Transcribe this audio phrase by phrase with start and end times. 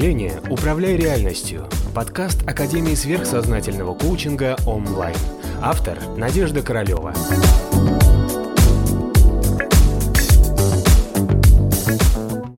[0.00, 5.14] мышления «Управляй реальностью»– подкаст Академии сверхсознательного коучинга онлайн.
[5.60, 7.12] Автор– Надежда Королева.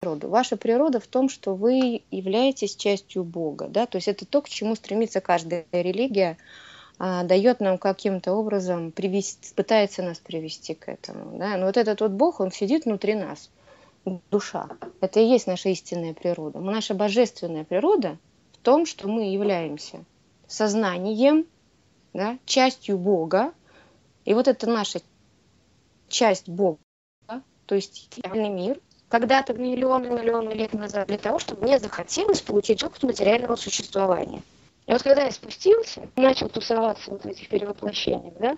[0.02, 3.68] Ваша природа в том, что вы являетесь частью Бога.
[3.68, 3.86] Да?
[3.86, 6.36] То есть это то, к чему стремится каждая религия,
[6.98, 11.38] а, дает нам каким-то образом, привести, пытается нас привести к этому.
[11.38, 11.56] Да?
[11.56, 13.48] Но вот этот вот Бог, он сидит внутри нас–
[14.04, 14.68] душа.
[15.00, 16.60] Это и есть наша истинная природа.
[16.60, 18.18] Наша божественная природа
[18.52, 20.04] в том, что мы являемся
[20.46, 21.46] сознанием,
[22.12, 23.52] да, частью Бога.
[24.24, 25.00] И вот это наша
[26.08, 26.78] часть Бога,
[27.66, 33.02] то есть реальный мир, когда-то миллионы-миллионы лет назад, для того, чтобы мне захотелось получить опыт
[33.02, 34.42] материального существования.
[34.86, 38.56] И вот когда я спустился, начал тусоваться вот в этих перевоплощениях, да,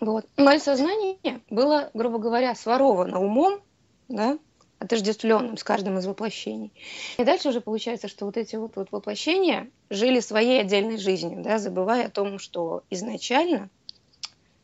[0.00, 1.16] вот, мое сознание
[1.48, 3.60] было, грубо говоря, своровано умом,
[4.08, 4.38] да,
[4.78, 6.72] отождествленным с каждым из воплощений.
[7.18, 11.58] И дальше уже получается, что вот эти вот, вот воплощения жили своей отдельной жизнью, да,
[11.58, 13.70] забывая о том, что изначально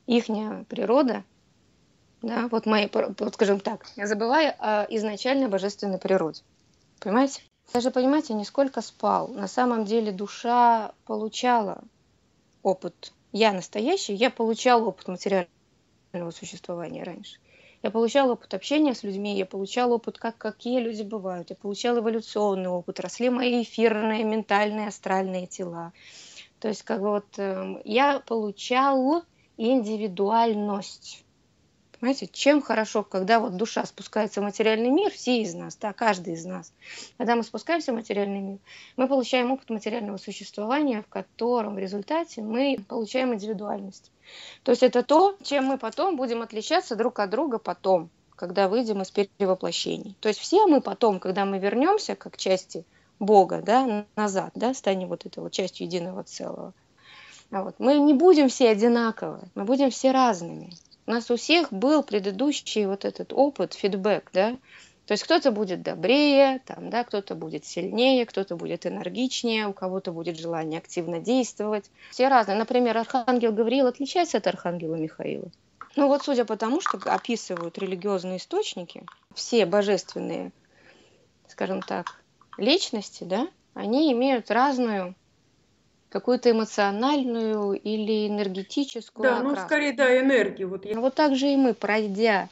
[0.06, 0.26] их
[0.68, 1.24] природа,
[2.20, 6.42] да, вот мои, вот скажем так, забывая о изначальной божественной природе.
[7.00, 7.42] Понимаете?
[7.72, 9.28] Даже, понимаете, не сколько спал.
[9.28, 11.82] На самом деле душа получала
[12.62, 13.12] опыт.
[13.32, 17.38] Я настоящий, я получал опыт материального существования раньше.
[17.82, 21.98] Я получал опыт общения с людьми, я получал опыт, как, какие люди бывают, я получал
[21.98, 25.92] эволюционный опыт, росли мои эфирные, ментальные, астральные тела.
[26.60, 29.24] То есть как бы вот э, я получал
[29.56, 31.21] индивидуальность.
[32.02, 36.34] Понимаете, чем хорошо, когда вот душа спускается в материальный мир, все из нас, да, каждый
[36.34, 36.72] из нас.
[37.16, 38.58] Когда мы спускаемся в материальный мир,
[38.96, 44.10] мы получаем опыт материального существования, в котором в результате мы получаем индивидуальность.
[44.64, 49.00] То есть это то, чем мы потом будем отличаться друг от друга потом, когда выйдем
[49.02, 50.16] из перевоплощений.
[50.18, 52.84] То есть все мы потом, когда мы вернемся как части
[53.20, 56.72] Бога, да, назад, да, станем вот этой вот частью единого целого.
[57.52, 57.76] А вот.
[57.78, 60.72] Мы не будем все одинаковые, мы будем все разными.
[61.06, 64.56] У нас у всех был предыдущий вот этот опыт, фидбэк, да,
[65.06, 70.12] то есть кто-то будет добрее, там, да, кто-то будет сильнее, кто-то будет энергичнее, у кого-то
[70.12, 71.90] будет желание активно действовать.
[72.10, 72.56] Все разные.
[72.56, 75.50] Например, архангел Гавриил отличается от архангела Михаила.
[75.96, 80.52] Ну вот судя по тому, что описывают религиозные источники, все божественные,
[81.48, 82.22] скажем так,
[82.56, 85.14] личности, да, они имеют разную
[86.12, 89.60] какую-то эмоциональную или энергетическую Да, ну, окраску.
[89.60, 90.68] ну скорее, да, энергию.
[90.68, 91.00] Вот, я...
[91.00, 92.50] вот так же и мы, пройдя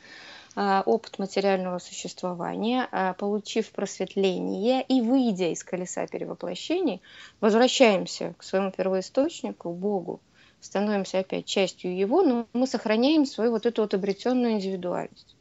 [0.56, 7.02] а, опыт материального существования, а, получив просветление и выйдя из колеса перевоплощений,
[7.40, 10.20] возвращаемся к своему первоисточнику, Богу,
[10.60, 15.36] становимся опять частью Его, но мы сохраняем свою вот эту вот обретенную индивидуальность.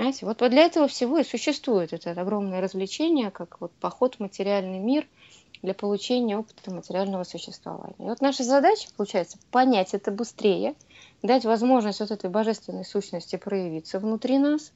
[0.00, 4.78] Знаете, вот для этого всего и существует это огромное развлечение, как вот поход в материальный
[4.78, 5.06] мир
[5.60, 7.96] для получения опыта материального существования.
[7.98, 10.74] И вот наша задача, получается, понять это быстрее–
[11.22, 14.72] дать возможность вот этой божественной сущности проявиться внутри нас,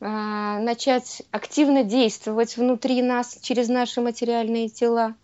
[0.00, 5.14] а, начать активно действовать внутри нас через наши материальные тела,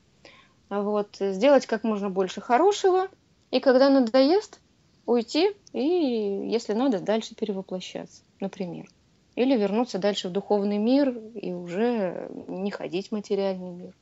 [0.70, 3.08] вот, сделать как можно больше хорошего,
[3.50, 4.60] и когда надоест,
[5.04, 8.86] уйти и, если надо, дальше перевоплощаться, например.
[9.36, 13.94] Или вернуться дальше в духовный мир и уже не ходить в материальный мир.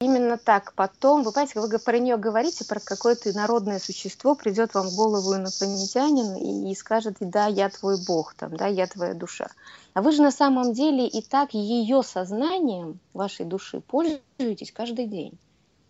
[0.00, 4.88] Именно так потом, вы понимаете, вы про нее говорите, про какое-то народное существо, придет вам
[4.88, 9.46] в голову инопланетянин и, и скажет, да, я твой бог, там, да, я твоя душа.
[9.94, 15.38] А вы же на самом деле и так ее сознанием вашей души пользуетесь каждый день.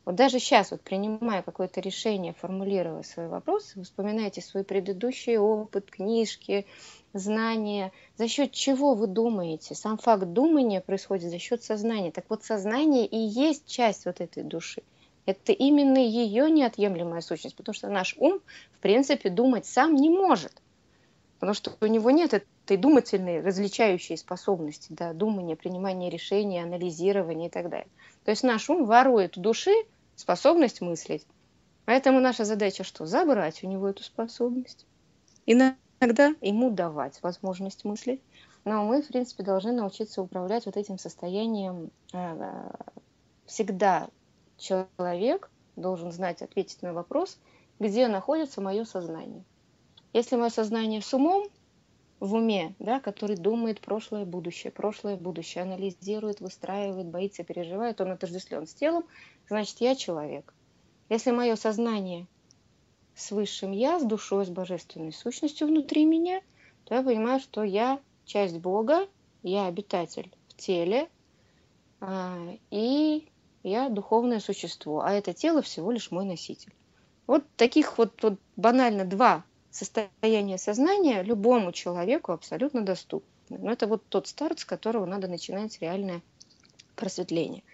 [0.05, 5.91] Вот даже сейчас, вот принимая какое-то решение, формулируя свои вопросы, вы вспоминаете свой предыдущий опыт,
[5.91, 6.67] книжки,
[7.13, 9.77] знания, за счет чего вы думаете.
[9.77, 12.11] Сам факт думания происходит за счет сознания.
[12.11, 14.83] Так вот, сознание и есть часть вот этой души.
[15.25, 18.41] Это именно ее неотъемлемая сущность, потому что наш ум,
[18.73, 20.53] в принципе, думать сам не может.
[21.39, 27.51] Потому что у него нет этой думательной, различающей способности, да, думания, принимания решений, анализирования и
[27.51, 27.89] так далее.
[28.25, 29.73] То есть наш ум ворует у души
[30.17, 31.27] способность мыслить.
[31.85, 33.07] Поэтому наша задача что?
[33.07, 34.87] Забрать у него эту способность.
[35.47, 38.21] Иногда ему давать возможность мыслить.
[38.65, 41.91] Но мы, в принципе, должны научиться управлять вот этим состоянием.
[42.13, 42.71] Э,
[43.47, 44.09] всегда
[44.57, 47.39] человек должен знать, ответить на вопрос,
[47.81, 49.43] где находится мое сознание.
[50.13, 51.49] Если мое сознание с умом,
[52.23, 58.65] в уме, да, который думает прошлое, будущее, прошлое, будущее, анализирует, выстраивает, боится, переживает, он отождествлен
[58.69, 59.05] с телом,
[59.49, 60.55] значит, я человек.
[61.09, 62.29] Если мое сознание
[63.17, 66.43] с высшим я, с душой, с божественной сущностью внутри меня,
[66.85, 69.09] то я понимаю, что я часть Бога,
[69.43, 71.09] я обитатель в теле,
[72.01, 72.39] а,
[72.71, 73.29] и
[73.65, 76.73] я духовное существо, а это тело всего лишь мой носитель.
[77.27, 79.43] Вот таких вот, вот банально два
[79.73, 83.29] состояния сознания любому человеку абсолютно доступны.
[83.49, 86.23] Но это вот тот старт, с которого надо начинать реальное
[86.95, 87.65] просветление.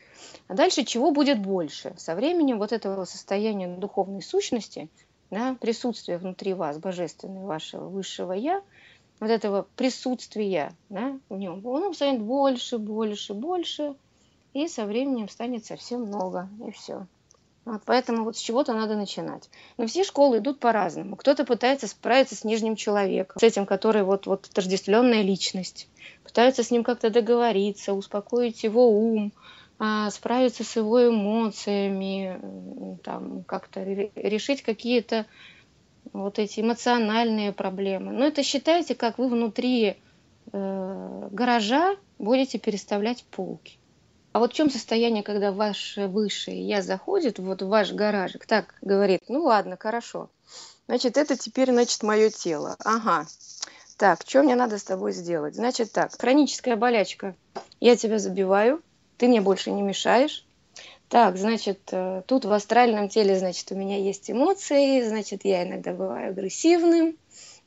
[0.47, 1.95] А дальше чего будет больше?
[1.99, 4.89] Со временем вот этого состояния духовной сущности,
[5.31, 8.63] да, присутствия внутри вас, божественного вашего высшего Я,
[9.21, 13.95] вот этого присутствия да, в нем, он станет больше, больше, больше,
[14.55, 17.07] и со временем станет совсем много, и все.
[17.85, 19.49] Поэтому вот с чего-то надо начинать.
[19.77, 21.17] Но все школы идут по-разному.
[21.17, 25.89] Кто-то пытается справиться с нижним человеком, с этим, который вот, вот отождествленная личность.
[26.25, 29.33] Пытаются с ним как-то договориться, успокоить его ум,
[29.79, 35.27] а, справиться с его эмоциями, там, как-то решить какие-то
[36.13, 38.13] вот эти эмоциональные проблемы.
[38.13, 39.97] Но это считайте, как вы внутри
[40.53, 43.78] э, гаража будете переставлять полки.
[44.39, 48.73] А вот в чем состояние, когда ваше высшее я заходит вот в ваш гаражик, так
[48.83, 50.31] говорит, ну ладно, хорошо.
[50.87, 52.77] Значит, это теперь, значит, мое тело.
[52.85, 53.27] Ага.
[53.97, 55.57] Так, что мне надо с тобой сделать?
[55.57, 57.35] Значит так, хроническая болячка.
[57.81, 58.81] Я тебя забиваю,
[59.17, 60.47] ты мне больше не мешаешь.
[61.09, 65.93] Так, значит, э, тут в астральном теле, значит, у меня есть эмоции, значит, я иногда
[65.93, 67.17] бываю агрессивным,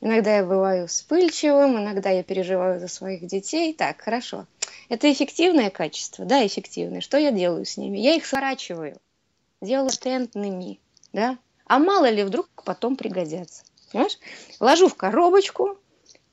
[0.01, 3.73] иногда я бываю вспыльчивым, иногда я переживаю за своих детей.
[3.73, 4.47] Так, хорошо.
[4.89, 6.25] Это эффективное качество?
[6.25, 7.01] Да, эффективное.
[7.01, 7.97] Что я делаю с ними?
[7.97, 8.97] Я их сворачиваю,
[9.61, 10.79] делаю латентными,
[11.13, 11.37] да?
[11.65, 13.63] А мало ли вдруг потом пригодятся.
[13.91, 14.17] Понимаешь?
[14.59, 15.77] Ложу в коробочку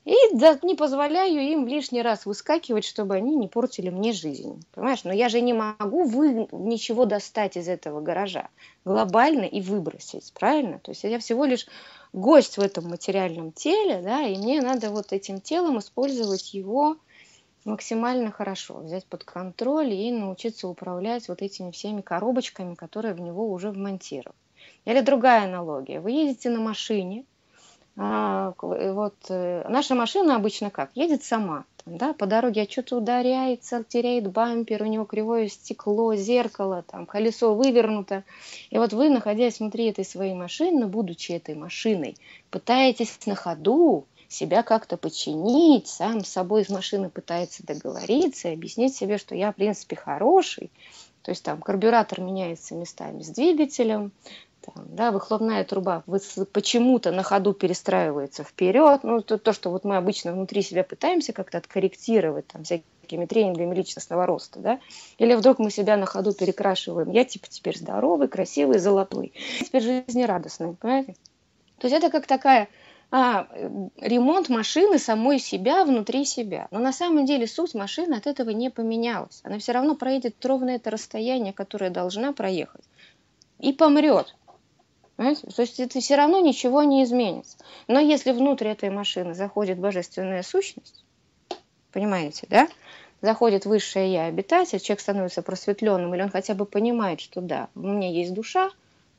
[0.05, 4.63] и да, не позволяю им лишний раз выскакивать, чтобы они не портили мне жизнь.
[4.73, 5.03] Понимаешь?
[5.03, 8.49] Но я же не могу вы, ничего достать из этого гаража
[8.85, 10.79] глобально и выбросить, правильно?
[10.79, 11.67] То есть я всего лишь
[12.13, 16.97] гость в этом материальном теле, да, и мне надо вот этим телом использовать его
[17.65, 23.51] максимально хорошо, взять под контроль и научиться управлять вот этими всеми коробочками, которые в него
[23.51, 24.35] уже вмонтированы.
[24.85, 25.99] Или другая аналогия.
[25.99, 27.25] Вы едете на машине,
[28.93, 30.91] вот э, наша машина обычно как?
[30.95, 31.65] Едет сама.
[31.85, 37.53] Да, по дороге а что-то ударяется, теряет бампер, у него кривое стекло, зеркало, там, колесо
[37.55, 38.23] вывернуто.
[38.69, 42.15] И вот вы, находясь внутри этой своей машины, будучи этой машиной,
[42.51, 49.17] пытаетесь на ходу себя как-то подчинить, сам с собой из машины пытается договориться объяснить себе,
[49.17, 50.69] что я, в принципе, хороший.
[51.21, 54.11] То есть там карбюратор меняется местами с двигателем,
[54.61, 56.03] там, да, выхлопная труба
[56.51, 59.03] почему-то на ходу перестраивается вперед.
[59.03, 63.75] Ну, то, то, что вот мы обычно внутри себя пытаемся как-то откорректировать там, всякими тренингами
[63.75, 64.79] личностного роста, да,
[65.17, 67.09] или вдруг мы себя на ходу перекрашиваем.
[67.11, 69.33] Я типа теперь здоровый, красивый, золотой.
[69.59, 71.15] Теперь жизнерадостный, понимаете?
[71.79, 72.67] То есть это как такая
[73.11, 73.47] а,
[73.97, 76.67] ремонт машины самой себя внутри себя.
[76.71, 79.41] Но на самом деле суть машины от этого не поменялась.
[79.43, 82.83] Она все равно проедет ровно это расстояние, которое должна проехать,
[83.59, 84.35] и помрет.
[85.17, 87.57] То есть это все равно ничего не изменится.
[87.87, 91.03] Но если внутрь этой машины заходит божественная сущность,
[91.91, 92.69] понимаете, да?
[93.21, 97.79] Заходит высшее я обитатель, человек становится просветленным, или он хотя бы понимает, что да, у
[97.79, 98.69] меня есть душа,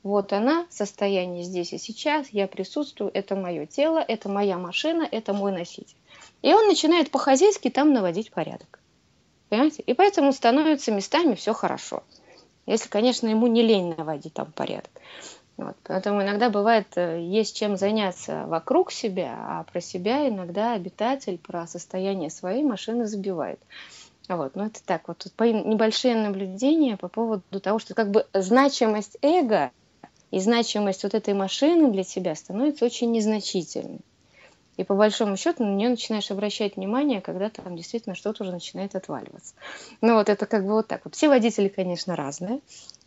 [0.03, 5.33] вот она, состояние здесь и сейчас, я присутствую, это мое тело, это моя машина, это
[5.33, 5.95] мой носитель.
[6.41, 8.79] И он начинает по-хозяйски там наводить порядок.
[9.49, 9.83] Понимаете?
[9.83, 12.03] И поэтому становится местами все хорошо.
[12.65, 14.91] Если, конечно, ему не лень наводить там порядок.
[15.57, 15.75] Вот.
[15.83, 21.67] Поэтому иногда бывает, э, есть чем заняться вокруг себя, а про себя иногда обитатель про
[21.67, 23.59] состояние своей машины забивает.
[24.27, 29.71] Вот, ну это так, вот небольшие наблюдения по поводу того, что как бы значимость эго
[30.31, 33.99] и значимость вот этой машины для тебя становится очень незначительной.
[34.77, 38.95] И по большому счету на нее начинаешь обращать внимание, когда там действительно что-то уже начинает
[38.95, 39.53] отваливаться.
[39.99, 41.13] Ну вот это как бы вот так вот.
[41.13, 42.61] Все водители, конечно, разные.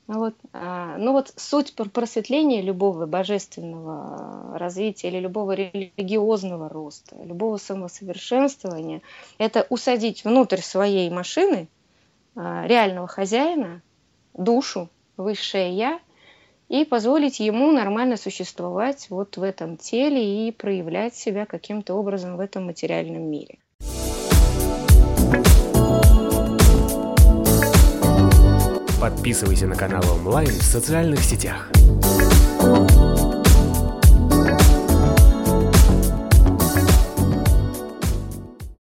[0.07, 0.35] Вот.
[0.53, 9.01] А, ну вот суть просветления любого божественного развития или любого религиозного роста, любого самосовершенствования,
[9.39, 11.69] это усадить внутрь своей машины
[12.37, 13.81] а, реального хозяина,
[14.35, 15.99] душу, высшее Я–
[16.75, 22.41] и позволить ему нормально существовать вот в этом теле и проявлять себя каким-то образом в
[22.41, 23.59] этом материальном мире.
[29.01, 31.71] Подписывайся на канал онлайн в социальных сетях.